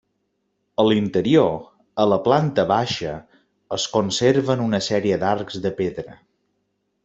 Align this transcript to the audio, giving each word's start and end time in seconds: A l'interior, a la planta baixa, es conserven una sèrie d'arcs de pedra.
A 0.83 0.85
l'interior, 0.87 1.51
a 2.05 2.07
la 2.13 2.19
planta 2.29 2.65
baixa, 2.73 3.13
es 3.79 3.87
conserven 3.99 4.67
una 4.71 4.83
sèrie 4.89 5.23
d'arcs 5.25 5.63
de 5.67 5.77
pedra. 5.83 6.21